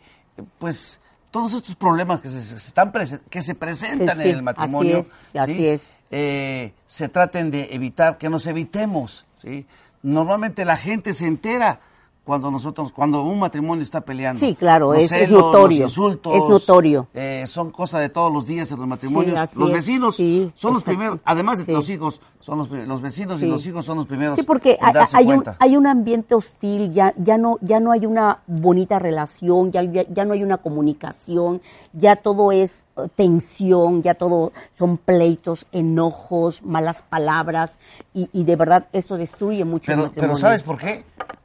pues, 0.59 1.01
todos 1.35 1.53
estos 1.53 1.75
problemas 1.75 2.21
que 2.21 2.29
se, 2.29 2.55
están 2.55 2.93
que 3.29 3.43
se 3.43 3.57
presentan 3.57 4.17
Sí, 4.19 4.23
sí, 4.23 4.29
en 4.29 4.37
el 4.37 4.43
matrimonio, 4.45 5.00
así 5.00 5.11
es, 5.35 5.43
así 5.43 5.67
es. 5.67 5.97
eh, 6.12 6.73
se 6.87 7.09
traten 7.09 7.50
de 7.50 7.75
evitar, 7.75 8.19
que 8.19 8.31
nos 8.31 8.47
evitemos, 8.47 9.26
¿sí? 9.35 9.67
Normalmente 10.00 10.64
la 10.64 10.76
gente 10.76 11.12
se 11.12 11.26
entera 11.26 11.81
cuando 12.25 12.50
nosotros, 12.50 12.90
cuando 12.90 13.23
un 13.23 13.38
matrimonio 13.38 13.83
está 13.83 14.00
peleando. 14.00 14.40
Sí, 14.40 14.54
claro, 14.54 14.95
es- 14.95 15.11
notorio, 15.31 15.83
los 15.83 15.90
insultos, 15.90 16.33
es 16.35 16.49
notorio. 16.49 17.07
eh, 17.12 17.45
son 17.47 17.71
cosas 17.71 18.00
de 18.00 18.09
todos 18.09 18.33
los 18.33 18.47
días 18.47 18.71
en 18.73 18.78
los 18.78 18.88
matrimonios. 18.88 19.54
los 19.57 19.71
vecinos 19.71 20.16
sí, 20.16 20.50
son 20.54 20.73
los 20.75 20.83
primeros, 20.83 21.19
además 21.25 21.59
de 21.59 21.64
Sí. 21.66 21.73
los 21.73 21.90
hijos, 21.90 22.23
son 22.40 22.59
los, 22.59 22.71
los 22.71 23.00
vecinos 23.02 23.43
y 23.43 23.47
los 23.47 23.66
hijos 23.66 23.85
son 23.85 23.99
los 23.99 24.07
primeros 24.07 24.37
Sí, 24.37 24.43
porque 24.43 24.78
en 24.81 24.87
hay, 24.87 24.93
darse 24.95 25.16
hay 25.19 25.26
un, 25.33 25.45
hay 25.59 25.76
un 25.76 25.87
ambiente 25.87 26.35
hostil, 26.35 26.93
ya, 26.93 27.12
ya, 27.19 27.37
no, 27.37 27.59
ya 27.61 27.78
no 27.81 27.93
hay 27.93 28.07
una 28.07 28.38
bonita 28.47 28.99
relación, 28.99 29.71
ya, 29.71 29.83
ya, 29.83 30.04
ya 30.09 30.25
no 30.25 30.33
hay 30.33 30.43
una 30.43 30.57
comunicación, 30.59 31.61
ya 31.93 32.16
todo 32.16 32.52
es 32.52 32.85
eh, 32.97 33.09
tensión, 33.16 34.02
ya 34.02 34.14
todo 34.14 34.52
son 34.78 34.97
pleitos, 34.97 35.66
enojos, 35.73 36.62
malas 36.62 37.02
palabras, 37.02 37.78
y, 38.14 38.31
y 38.33 38.45
de 38.45 38.57
verdad 38.57 38.87
esto 38.93 39.16
destruye 39.19 39.64
mucho 39.64 39.93
el 39.93 39.97
Pero, 39.99 40.09
matrimonio. 40.09 40.33
pero 40.33 40.37
¿sabes 40.40 40.62
por 40.62 40.78
qué? 40.78 41.04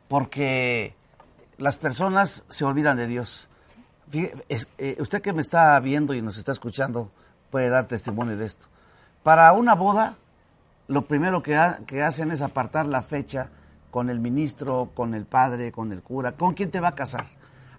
Porque 0.09 0.93
las 1.57 1.77
personas 1.77 2.43
se 2.49 2.65
olvidan 2.65 2.97
de 2.97 3.07
Dios. 3.07 3.47
Fíjate, 4.09 4.43
es- 4.49 4.67
eh, 4.77 4.97
usted 4.99 5.21
que 5.21 5.31
me 5.31 5.41
está 5.41 5.79
viendo 5.79 6.13
y 6.13 6.21
nos 6.21 6.37
está 6.37 6.51
escuchando 6.51 7.09
puede 7.51 7.69
dar 7.69 7.85
testimonio 7.87 8.35
de 8.35 8.45
esto. 8.45 8.65
Para 9.23 9.53
una 9.53 9.75
boda, 9.75 10.15
lo 10.87 11.03
primero 11.05 11.41
que, 11.43 11.55
ha- 11.55 11.79
que 11.87 12.03
hacen 12.03 12.31
es 12.31 12.41
apartar 12.41 12.85
la 12.87 13.01
fecha 13.03 13.49
con 13.91 14.09
el 14.09 14.19
ministro, 14.19 14.89
con 14.93 15.13
el 15.13 15.25
padre, 15.25 15.71
con 15.71 15.91
el 15.91 16.01
cura, 16.01 16.31
con 16.33 16.53
quién 16.53 16.69
te 16.71 16.79
va 16.79 16.89
a 16.89 16.95
casar. 16.95 17.25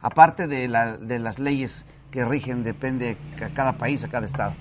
Aparte 0.01 0.47
de, 0.47 0.67
la- 0.69 0.97
de 0.97 1.19
las 1.19 1.39
leyes 1.39 1.85
que 2.11 2.25
rigen, 2.25 2.63
depende 2.65 3.17
a 3.45 3.49
cada 3.51 3.77
país, 3.79 4.03
a 4.05 4.09
cada 4.09 4.27
estado. 4.27 4.55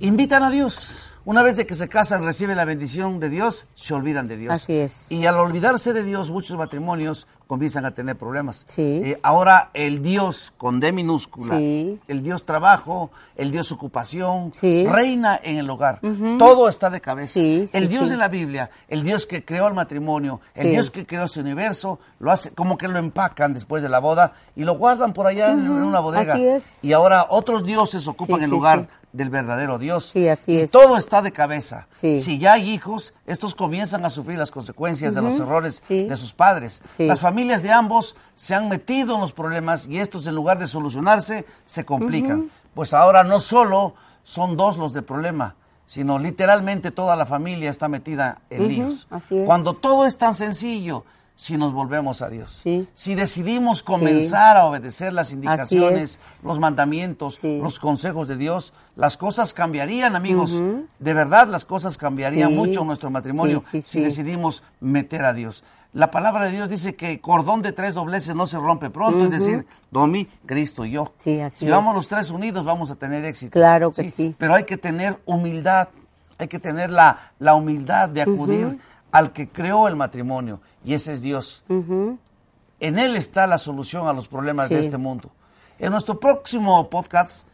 Invitan 0.00 0.42
a 0.42 0.50
Dios. 0.50 1.02
Una 1.26 1.42
vez 1.42 1.56
de 1.56 1.66
que 1.66 1.74
se 1.74 1.88
casan, 1.88 2.24
reciben 2.24 2.56
la 2.56 2.64
bendición 2.64 3.18
de 3.18 3.28
Dios, 3.28 3.66
se 3.74 3.94
olvidan 3.94 4.28
de 4.28 4.36
Dios. 4.36 4.52
Así 4.54 4.74
es. 4.74 5.10
Y 5.10 5.26
al 5.26 5.34
olvidarse 5.34 5.92
de 5.92 6.04
Dios, 6.04 6.30
muchos 6.30 6.56
matrimonios 6.56 7.26
comienzan 7.46 7.84
a 7.84 7.92
tener 7.92 8.16
problemas. 8.16 8.64
Sí. 8.68 8.82
Eh, 9.04 9.18
ahora 9.22 9.70
el 9.74 10.02
Dios 10.02 10.52
con 10.56 10.80
D 10.80 10.90
minúscula, 10.92 11.56
Sí. 11.58 11.98
el 12.08 12.22
Dios 12.22 12.44
trabajo, 12.44 13.10
el 13.36 13.50
Dios 13.52 13.70
ocupación, 13.72 14.52
Sí. 14.54 14.84
reina 14.86 15.38
en 15.42 15.56
el 15.58 15.70
hogar. 15.70 16.00
Todo 16.38 16.68
está 16.68 16.90
de 16.90 17.00
cabeza. 17.00 17.38
El 17.40 17.88
Dios 17.88 18.08
de 18.10 18.16
la 18.16 18.28
Biblia, 18.28 18.70
el 18.88 19.02
Dios 19.04 19.26
que 19.26 19.44
creó 19.44 19.68
el 19.68 19.74
matrimonio, 19.74 20.40
el. 20.54 20.70
Dios 20.70 20.90
que 20.90 21.06
creó 21.06 21.24
este 21.24 21.40
universo, 21.40 21.98
lo 22.18 22.30
hace 22.32 22.50
como 22.50 22.76
que 22.76 22.88
lo 22.88 22.98
empacan 22.98 23.54
después 23.54 23.82
de 23.82 23.88
la 23.88 24.00
boda 24.00 24.32
y 24.56 24.64
lo 24.64 24.76
guardan 24.76 25.12
por 25.12 25.26
allá 25.26 25.52
en- 25.52 25.60
en 25.60 25.70
una 25.70 26.00
bodega. 26.00 26.34
así 26.34 26.46
es. 26.46 26.84
Y 26.84 26.92
ahora 26.92 27.26
otros 27.30 27.64
dioses 27.64 28.08
ocupan 28.08 28.42
el 28.42 28.50
lugar 28.50 28.88
del 29.12 29.30
verdadero 29.30 29.78
Dios. 29.78 30.10
Sí, 30.12 30.28
así 30.28 30.52
y 30.52 30.56
es. 30.62 30.70
todo 30.70 30.96
está 30.98 31.22
de 31.22 31.32
cabeza. 31.32 31.86
Sí. 32.00 32.20
Si 32.20 32.38
ya 32.38 32.54
hay 32.54 32.68
hijos, 32.70 33.14
estos 33.26 33.54
comienzan 33.54 34.04
a 34.04 34.10
sufrir 34.10 34.38
las 34.38 34.50
consecuencias 34.50 35.14
de 35.14 35.22
los 35.22 35.38
errores 35.40 35.82
de 35.88 36.16
sus 36.16 36.32
padres. 36.34 36.82
Sí. 36.96 37.06
Las 37.06 37.20
familias 37.20 37.35
de 37.44 37.70
ambos 37.72 38.16
se 38.34 38.54
han 38.54 38.68
metido 38.68 39.14
en 39.14 39.20
los 39.20 39.32
problemas 39.32 39.86
y 39.86 39.98
estos 39.98 40.26
en 40.26 40.34
lugar 40.34 40.58
de 40.58 40.66
solucionarse 40.66 41.44
se 41.64 41.84
complican. 41.84 42.50
Pues 42.74 42.94
ahora 42.94 43.24
no 43.24 43.40
solo 43.40 43.94
son 44.24 44.56
dos 44.56 44.76
los 44.76 44.92
de 44.92 45.02
problema, 45.02 45.54
sino 45.86 46.18
literalmente 46.18 46.90
toda 46.90 47.14
la 47.14 47.26
familia 47.26 47.70
está 47.70 47.88
metida 47.88 48.38
en 48.50 48.68
líos. 48.68 49.06
así 49.10 49.38
es. 49.38 49.46
Cuando 49.46 49.74
todo 49.74 50.06
es 50.06 50.16
tan 50.18 50.34
sencillo, 50.34 51.04
si 51.38 51.58
nos 51.58 51.74
volvemos 51.74 52.22
a 52.22 52.30
Dios, 52.30 52.60
Sí. 52.62 52.88
si 52.94 53.14
decidimos 53.14 53.82
comenzar 53.82 54.56
a 54.56 54.64
obedecer 54.64 55.12
las 55.12 55.32
indicaciones, 55.32 56.14
es. 56.14 56.44
los 56.44 56.58
mandamientos, 56.58 57.38
Sí. 57.42 57.58
los 57.62 57.78
consejos 57.78 58.26
de 58.26 58.36
Dios, 58.36 58.72
las 58.96 59.18
cosas 59.18 59.52
cambiarían, 59.52 60.16
amigos. 60.16 60.60
De 60.98 61.12
verdad, 61.14 61.46
las 61.48 61.66
cosas 61.66 61.98
cambiarían 61.98 62.54
mucho 62.54 62.80
en 62.80 62.86
nuestro 62.86 63.10
matrimonio 63.10 63.62
si 63.84 64.00
decidimos 64.00 64.62
meter 64.80 65.26
a 65.26 65.34
Dios. 65.34 65.62
La 65.96 66.10
palabra 66.10 66.44
de 66.44 66.52
Dios 66.52 66.68
dice 66.68 66.94
que 66.94 67.22
cordón 67.22 67.62
de 67.62 67.72
tres 67.72 67.94
dobleces 67.94 68.36
no 68.36 68.46
se 68.46 68.58
rompe 68.58 68.90
pronto, 68.90 69.24
es 69.24 69.30
decir, 69.30 69.66
Domi, 69.90 70.26
Cristo 70.44 70.84
y 70.84 70.90
yo. 70.90 71.14
Sí, 71.20 71.40
así 71.40 71.60
si 71.60 71.70
vamos 71.70 71.94
los 71.94 72.06
tres 72.06 72.30
unidos 72.30 72.66
vamos 72.66 72.90
a 72.90 72.96
tener 72.96 73.24
éxito. 73.24 73.52
Claro 73.52 73.90
que 73.90 74.10
sí. 74.10 74.34
Pero 74.36 74.54
hay 74.54 74.64
que 74.64 74.76
tener 74.76 75.18
humildad, 75.24 75.88
hay 76.36 76.48
que 76.48 76.58
tener 76.58 76.90
la, 76.90 77.32
la 77.38 77.54
humildad 77.54 78.10
de 78.10 78.20
acudir 78.20 78.78
al 79.10 79.32
que 79.32 79.48
creó 79.48 79.88
el 79.88 79.96
matrimonio, 79.96 80.60
y 80.84 80.92
ese 80.92 81.14
es 81.14 81.22
Dios. 81.22 81.64
En 81.70 82.98
Él 82.98 83.16
está 83.16 83.46
la 83.46 83.56
solución 83.56 84.06
a 84.06 84.12
los 84.12 84.28
problemas 84.28 84.68
de 84.68 84.80
este 84.80 84.98
mundo. 84.98 85.30
En 85.78 85.92
nuestro 85.92 86.20
próximo 86.20 86.90
podcast, 86.90 87.46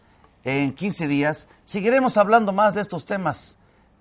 en 0.43 0.73
15 0.73 1.07
días, 1.07 1.47
seguiremos 1.65 2.17
hablando 2.17 2.53
más 2.53 2.75
de 2.75 2.81
estos 2.81 3.07
temas, 3.07 3.57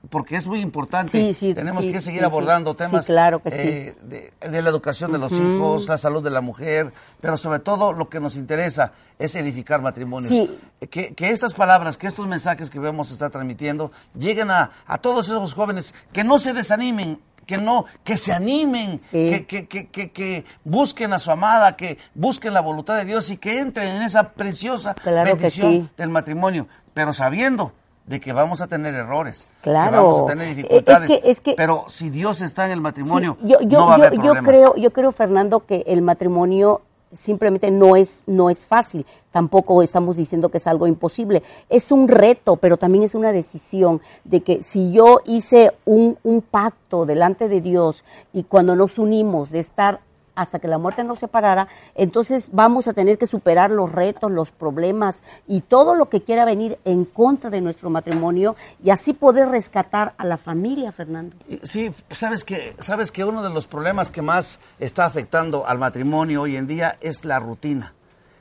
porque 0.10 0.36
es 0.36 0.48
muy 0.48 0.60
importante. 0.60 1.12
Sí, 1.12 1.34
sí, 1.34 1.54
Tenemos 1.54 1.84
sí, 1.84 1.92
que 1.92 2.00
seguir 2.00 2.24
abordando 2.24 2.76
temas 2.76 3.06
claro 3.06 3.42
que 3.42 3.50
eh, 3.52 3.96
de, 4.02 4.34
de 4.50 4.62
la 4.62 4.70
educación 4.70 5.12
de 5.12 5.20
los 5.20 5.32
hijos, 5.32 5.88
la 5.88 5.98
salud 5.98 6.24
de 6.24 6.32
la 6.32 6.42
mujer, 6.42 6.92
pero 7.20 7.38
sobre 7.38 7.60
todo 7.60 7.94
lo 7.94 8.10
que 8.10 8.20
nos 8.20 8.36
interesa 8.36 8.94
es 9.20 9.36
edificar 9.36 9.82
matrimonios. 9.82 10.50
Que, 10.90 11.14
que 11.14 11.30
estas 11.30 11.54
palabras, 11.54 11.98
que 11.98 12.08
estos 12.08 12.28
mensajes 12.28 12.70
que 12.70 12.80
vemos 12.80 13.12
estar 13.12 13.30
transmitiendo, 13.30 13.92
lleguen 14.18 14.50
a, 14.50 14.72
a 14.88 14.98
todos 14.98 15.28
esos 15.28 15.54
jóvenes 15.54 15.94
que 16.12 16.24
no 16.24 16.40
se 16.40 16.54
desanimen, 16.54 17.20
que 17.46 17.58
no, 17.58 17.86
que 18.04 18.18
se 18.18 18.34
animen, 18.34 19.00
Sí. 19.00 19.30
que, 19.30 19.46
que, 19.46 19.68
que, 19.68 19.88
que, 19.90 20.12
que 20.12 20.46
busquen 20.64 21.14
a 21.14 21.20
su 21.20 21.30
amada, 21.32 21.76
que 21.76 21.98
busquen 22.16 22.54
la 22.54 22.62
voluntad 22.62 22.96
de 22.98 23.06
Dios 23.06 23.30
y 23.30 23.38
que 23.38 23.60
entren 23.60 23.98
en 23.98 24.02
esa 24.02 24.30
preciosa 24.32 24.94
Claro 24.96 25.36
bendición 25.36 25.72
sí. 25.72 25.90
del 25.98 26.10
matrimonio, 26.10 26.68
pero 26.94 27.14
sabiendo 27.14 27.74
de 28.06 28.20
que 28.20 28.34
vamos 28.34 28.62
a 28.62 28.68
tener 28.68 28.94
errores, 28.94 29.48
Claro. 29.62 29.92
que 29.92 29.98
vamos 29.98 30.20
a 30.20 30.26
tener 30.26 30.48
Eh, 30.48 30.52
es 30.52 30.56
dificultades, 30.58 31.08
que- 31.10 31.32
es 31.32 31.42
que- 31.42 31.54
pero 31.56 31.86
si 31.88 32.10
Dios 32.10 32.42
está 32.42 32.66
en 32.66 32.72
el 32.72 32.82
matrimonio, 32.82 33.38
Sí, 33.42 33.48
yo, 33.48 33.60
yo, 33.62 33.80
no 33.80 33.88
va 33.88 33.96
a 33.96 34.14
yo- 34.14 34.34
creo, 34.44 34.76
yo 34.76 34.92
creo, 34.92 35.12
Fernando, 35.12 35.66
que 35.66 35.84
el 35.88 36.02
matrimonio 36.02 36.82
simplemente 37.14 37.72
no 37.72 37.96
es, 37.98 38.22
no 38.26 38.50
es 38.50 38.66
fácil. 38.66 39.06
Tampoco 39.32 39.82
estamos 39.84 40.16
diciendo 40.16 40.50
que 40.50 40.60
es 40.60 40.68
algo 40.68 40.88
imposible. 40.88 41.44
Es 41.70 41.92
un 41.92 42.08
reto, 42.08 42.56
pero 42.56 42.78
también 42.78 43.04
es 43.04 43.16
una 43.16 43.32
decisión 43.34 44.02
de 44.24 44.42
que 44.42 44.64
si 44.64 44.92
yo 44.94 45.20
hice 45.26 45.74
un, 45.86 46.18
un 46.24 46.42
pacto 46.42 47.06
delante 47.06 47.50
de 47.50 47.60
Dios 47.62 48.04
y 48.34 48.44
cuando 48.44 48.76
nos 48.78 48.98
unimos 48.98 49.52
de 49.52 49.60
estar 49.60 50.00
hasta 50.36 50.60
que 50.60 50.68
la 50.68 50.78
muerte 50.78 51.04
nos 51.04 51.20
separara, 51.20 51.68
entonces 51.96 52.50
vamos 52.52 52.88
a 52.88 52.94
tener 52.94 53.18
que 53.18 53.28
superar 53.28 53.72
los 53.72 53.92
retos, 53.92 54.32
los 54.32 54.52
problemas 54.52 55.24
y 55.48 55.62
todo 55.62 55.96
lo 55.96 56.10
que 56.10 56.22
quiera 56.22 56.46
venir 56.46 56.80
en 56.86 57.06
contra 57.06 57.50
de 57.50 57.62
nuestro 57.62 57.90
matrimonio 57.90 58.56
y 58.84 58.90
así 58.90 59.14
poder 59.14 59.50
rescatar 59.50 60.14
a 60.18 60.26
la 60.26 60.38
familia, 60.38 60.92
Fernando. 60.92 61.36
Sí, 61.64 61.92
sabes 62.10 62.44
que, 62.44 62.76
sabes 62.80 63.12
que 63.12 63.24
uno 63.24 63.44
de 63.44 63.50
los 63.50 63.68
problemas 63.68 64.12
que 64.12 64.22
más 64.22 64.60
está 64.80 65.06
afectando 65.06 65.68
al 65.68 65.78
matrimonio 65.78 66.42
hoy 66.42 66.56
en 66.56 66.68
día 66.68 66.98
es 67.02 67.26
la 67.26 67.40
rutina. 67.40 67.94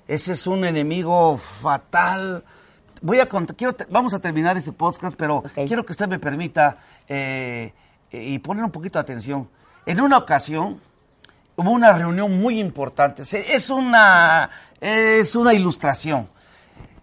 Ese 0.07 0.33
es 0.33 0.47
un 0.47 0.65
enemigo 0.65 1.37
fatal. 1.37 2.43
Voy 3.03 3.21
a 3.21 3.27
quiero, 3.27 3.77
vamos 3.91 4.13
a 4.13 4.19
terminar 4.19 4.57
ese 4.57 4.73
podcast, 4.73 5.17
pero 5.17 5.43
quiero 5.55 5.87
que 5.87 5.93
usted 5.93 6.09
me 6.09 6.19
permita 6.19 6.79
eh, 7.09 7.73
y 8.11 8.39
poner 8.41 8.65
un 8.65 8.71
poquito 8.71 8.99
de 8.99 9.03
atención. 9.03 9.49
En 9.87 10.01
una 10.01 10.19
ocasión, 10.19 10.81
hubo 11.61 11.71
una 11.73 11.93
reunión 11.93 12.41
muy 12.41 12.59
importante. 12.59 13.23
Es 13.23 13.71
una, 13.71 14.49
es 14.81 15.37
una 15.37 15.53
ilustración. 15.53 16.29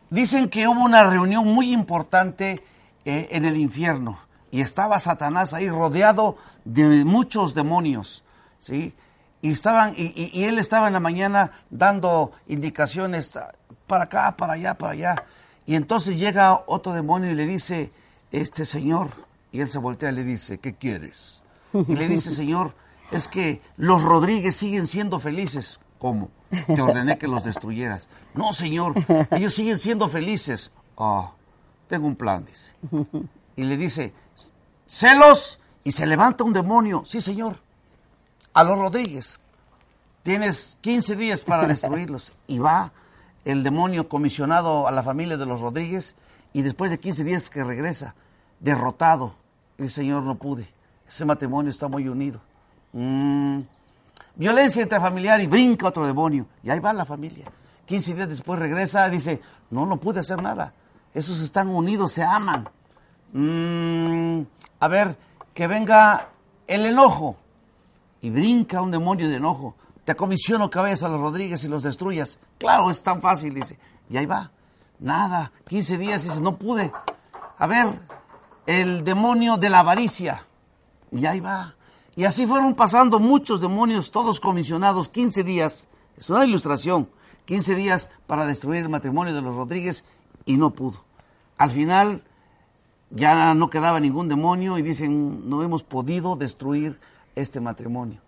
Dicen 0.09 0.49
que 0.49 0.67
hubo 0.67 0.81
una 0.81 1.03
reunión 1.03 1.45
muy 1.45 1.71
importante 1.71 2.63
eh, 3.05 3.27
en 3.31 3.45
el 3.45 3.57
infierno 3.57 4.19
y 4.51 4.61
estaba 4.61 4.99
Satanás 4.99 5.53
ahí 5.53 5.69
rodeado 5.69 6.37
de 6.65 7.05
muchos 7.05 7.53
demonios, 7.53 8.23
¿sí? 8.57 8.93
Y, 9.41 9.51
estaban, 9.51 9.93
y, 9.95 10.43
él 10.43 10.57
estaba 10.57 10.87
en 10.87 10.93
la 10.93 10.99
mañana 10.99 11.51
dando 11.69 12.31
indicaciones 12.47 13.37
para 13.85 14.05
acá, 14.05 14.35
para 14.35 14.53
allá, 14.53 14.73
para 14.73 14.93
allá. 14.93 15.23
Y 15.65 15.75
entonces 15.75 16.17
llega 16.17 16.63
otro 16.65 16.93
demonio 16.93 17.31
y 17.31 17.35
le 17.35 17.45
dice, 17.45 17.91
este 18.31 18.65
señor, 18.65 19.11
y 19.51 19.59
él 19.59 19.69
se 19.69 19.77
voltea 19.77 20.11
y 20.11 20.15
le 20.15 20.23
dice, 20.23 20.57
¿qué 20.57 20.73
quieres? 20.73 21.43
Y 21.73 21.95
le 21.95 22.07
dice, 22.07 22.31
señor, 22.31 22.73
es 23.11 23.27
que 23.27 23.61
los 23.77 24.03
Rodríguez 24.03 24.55
siguen 24.55 24.87
siendo 24.87 25.19
felices. 25.19 25.79
¿Cómo? 25.99 26.29
Te 26.49 26.81
ordené 26.81 27.17
que 27.17 27.27
los 27.27 27.43
destruyeras. 27.43 28.07
No, 28.33 28.53
señor, 28.53 28.93
ellos 29.31 29.53
siguen 29.53 29.77
siendo 29.77 30.07
felices. 30.07 30.71
Ah, 30.97 31.31
tengo 31.87 32.07
un 32.07 32.15
plan, 32.15 32.45
dice. 32.45 32.73
Y 33.55 33.63
le 33.63 33.77
dice, 33.77 34.13
celos, 34.87 35.59
y 35.83 35.91
se 35.91 36.05
levanta 36.05 36.43
un 36.43 36.53
demonio. 36.53 37.03
Sí, 37.05 37.21
señor, 37.21 37.59
a 38.53 38.63
los 38.63 38.77
Rodríguez. 38.77 39.39
Tienes 40.23 40.77
15 40.81 41.15
días 41.15 41.41
para 41.41 41.65
destruirlos. 41.65 42.33
Y 42.47 42.59
va 42.59 42.91
el 43.45 43.63
demonio 43.63 44.09
comisionado 44.09 44.87
a 44.87 44.91
la 44.91 45.03
familia 45.03 45.37
de 45.37 45.45
los 45.45 45.61
Rodríguez, 45.61 46.15
y 46.53 46.61
después 46.61 46.91
de 46.91 46.99
15 46.99 47.23
días 47.23 47.49
que 47.49 47.63
regresa, 47.63 48.15
derrotado. 48.59 49.35
El 49.77 49.89
Señor 49.89 50.23
no 50.23 50.35
pude. 50.35 50.67
Ese 51.07 51.23
matrimonio 51.23 51.71
está 51.71 51.87
muy 51.87 52.07
unido. 52.07 52.41
Mm. 52.93 53.61
Violencia 54.35 54.83
intrafamiliar 54.83 55.41
y 55.41 55.47
brinca 55.47 55.87
otro 55.87 56.05
demonio. 56.05 56.45
Y 56.63 56.69
ahí 56.69 56.79
va 56.79 56.93
la 56.93 57.05
familia. 57.05 57.45
15 57.85 58.15
días 58.15 58.29
después 58.29 58.59
regresa 58.59 59.07
y 59.07 59.11
dice, 59.11 59.41
no, 59.71 59.85
no 59.85 59.97
pude 59.97 60.19
hacer 60.19 60.41
nada. 60.41 60.73
Esos 61.13 61.41
están 61.41 61.69
unidos, 61.69 62.11
se 62.11 62.23
aman. 62.23 62.67
Mm. 63.33 64.41
a 64.79 64.87
ver, 64.87 65.17
que 65.53 65.67
venga 65.67 66.29
el 66.67 66.85
enojo. 66.85 67.35
Y 68.21 68.29
brinca 68.29 68.81
un 68.81 68.91
demonio 68.91 69.27
de 69.27 69.37
enojo. 69.37 69.75
Te 70.05 70.15
comisiono 70.15 70.69
que 70.69 70.79
vayas 70.79 71.03
a 71.03 71.09
los 71.09 71.19
Rodríguez 71.19 71.63
y 71.63 71.67
los 71.67 71.81
destruyas. 71.81 72.39
Claro, 72.57 72.89
es 72.89 73.01
tan 73.03 73.21
fácil, 73.21 73.53
dice. 73.53 73.77
Y 74.09 74.17
ahí 74.17 74.25
va. 74.25 74.51
Nada. 74.99 75.51
15 75.67 75.97
días 75.97 76.23
dice, 76.23 76.41
no 76.41 76.57
pude. 76.57 76.91
A 77.57 77.67
ver, 77.67 77.87
el 78.65 79.03
demonio 79.03 79.57
de 79.57 79.69
la 79.69 79.79
avaricia. 79.79 80.43
Y 81.11 81.25
ahí 81.25 81.39
va. 81.39 81.73
Y 82.17 82.25
así 82.25 82.47
fueron 82.47 82.73
pasando 82.73 83.19
muchos 83.19 83.61
demonios, 83.61 84.09
todos 84.09 84.39
comisionados, 84.39 85.07
15 85.07 85.43
días. 85.43 85.87
Es 86.17 86.27
una 86.31 86.45
ilustración. 86.45 87.11
15 87.45 87.75
días 87.75 88.09
para 88.25 88.47
destruir 88.47 88.81
el 88.81 88.89
matrimonio 88.89 89.35
de 89.35 89.41
los 89.43 89.55
Rodríguez 89.55 90.03
y 90.43 90.57
no 90.57 90.71
pudo. 90.71 91.03
Al 91.59 91.69
final 91.69 92.23
ya 93.11 93.53
no 93.53 93.69
quedaba 93.69 93.99
ningún 93.99 94.29
demonio 94.29 94.79
y 94.79 94.81
dicen, 94.81 95.47
no 95.47 95.61
hemos 95.61 95.83
podido 95.83 96.35
destruir 96.35 96.99
este 97.35 97.59
matrimonio. 97.59 98.19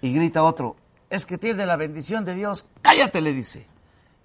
Y 0.00 0.14
grita 0.14 0.42
otro, 0.42 0.76
es 1.10 1.26
que 1.26 1.36
tiene 1.36 1.66
la 1.66 1.76
bendición 1.76 2.24
de 2.24 2.34
Dios, 2.34 2.64
cállate, 2.80 3.20
le 3.20 3.34
dice. 3.34 3.66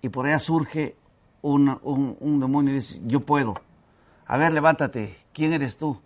Y 0.02 0.08
por 0.08 0.26
allá 0.26 0.40
surge 0.40 0.96
un, 1.42 1.78
un 1.84 2.40
demonio 2.40 2.72
y 2.72 2.76
dice, 2.76 3.02
yo 3.06 3.20
puedo. 3.20 3.56
A 4.26 4.38
ver, 4.38 4.54
levántate, 4.54 5.18
¿quién 5.34 5.52
eres 5.52 5.76
tú? 5.76 6.00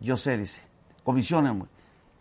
Yo 0.00 0.16
sé, 0.16 0.38
dice, 0.38 0.62
comisioname 1.04 1.66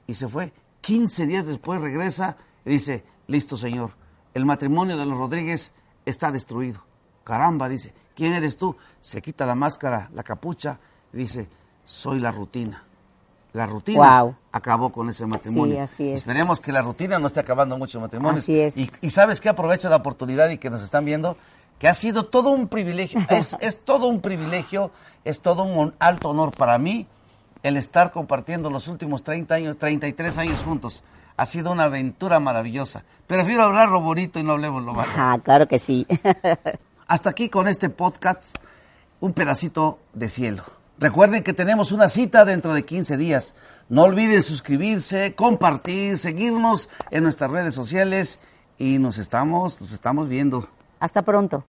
y 0.10 0.16
se 0.16 0.28
fue. 0.28 0.52
15 0.82 1.28
días 1.28 1.46
después 1.46 1.80
regresa 1.80 2.36
y 2.66 2.72
dice, 2.72 3.04
listo 3.28 3.56
señor, 3.56 3.92
el 4.34 4.44
matrimonio 4.44 4.98
de 4.98 5.06
los 5.06 5.16
Rodríguez 5.16 5.72
está 6.04 6.32
destruido. 6.32 6.82
Caramba, 7.24 7.70
dice, 7.70 7.94
¿quién 8.16 8.34
eres 8.34 8.58
tú? 8.58 8.76
Se 9.00 9.22
quita 9.22 9.46
la 9.46 9.54
máscara, 9.54 10.10
la 10.16 10.24
capucha 10.24 10.80
y 11.14 11.18
dice, 11.18 11.48
soy 11.86 12.20
la 12.20 12.32
rutina. 12.32 12.84
La 13.54 13.68
rutina 13.68 14.36
acabó 14.52 14.92
con 14.92 15.10
ese 15.10 15.28
matrimonio. 15.28 15.88
Esperemos 16.00 16.60
que 16.60 16.72
la 16.72 16.82
rutina 16.82 17.20
no 17.20 17.28
esté 17.28 17.42
acabando 17.42 17.78
muchos 17.78 18.02
matrimonios. 18.02 18.50
Y, 18.50 19.10
sabes 19.12 19.40
que 19.40 19.50
aprovecho 19.50 19.90
la 19.90 19.98
oportunidad 19.98 20.50
y 20.50 20.58
que 20.58 20.72
nos 20.72 20.82
están 20.82 21.06
viendo, 21.06 21.38
que 21.78 21.88
ha 21.88 21.94
sido 21.94 22.26
todo 22.26 22.50
un 22.50 22.68
privilegio, 22.68 23.22
es, 23.30 23.56
es 23.60 23.80
todo 23.86 24.08
un 24.08 24.22
privilegio, 24.22 24.90
es 25.24 25.42
todo 25.42 25.64
un 25.64 25.94
alto 26.00 26.30
honor 26.30 26.52
para 26.52 26.80
mí 26.80 27.08
el 27.64 27.78
estar 27.78 28.12
compartiendo 28.12 28.70
los 28.70 28.88
últimos 28.88 29.24
30 29.24 29.56
años, 29.56 29.78
33 29.78 30.38
años 30.38 30.64
juntos. 30.64 31.04
Ha 31.38 31.46
sido 31.46 31.72
una 31.72 31.86
aventura 31.86 32.40
maravillosa. 32.40 33.04
Prefiero 33.28 33.64
hablar 33.64 33.90
lo 33.90 34.02
bonito 34.02 34.40
y 34.40 34.44
no 34.44 34.54
hablemos 34.54 34.84
lo 34.84 34.94
malo. 34.94 35.12
Ah, 35.16 35.40
claro 35.44 35.68
que 35.68 35.80
sí. 35.80 36.06
Hasta 37.08 37.30
aquí 37.30 37.50
con 37.50 37.68
este 37.68 37.90
podcast, 37.90 38.58
un 39.20 39.34
pedacito 39.34 40.00
de 40.14 40.30
cielo. 40.30 40.64
Recuerden 41.00 41.44
que 41.44 41.54
tenemos 41.54 41.94
una 41.94 42.10
cita 42.10 42.44
dentro 42.44 42.74
de 42.74 42.84
15 42.84 43.16
días. 43.16 43.56
No 43.88 44.04
olviden 44.04 44.44
suscribirse, 44.44 45.34
compartir, 45.34 46.18
seguirnos 46.18 46.90
en 47.10 47.24
nuestras 47.24 47.52
redes 47.52 47.74
sociales 47.74 48.40
y 48.78 49.00
nos 49.00 49.18
estamos, 49.18 49.80
nos 49.80 49.94
estamos 49.94 50.28
viendo. 50.28 50.68
Hasta 51.00 51.22
pronto. 51.22 51.69